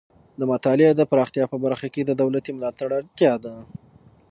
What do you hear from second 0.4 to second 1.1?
مطالعې د